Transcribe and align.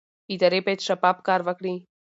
ادارې 0.33 0.59
باید 0.65 0.79
شفاف 0.87 1.17
کار 1.27 1.41
وکړي 1.47 1.75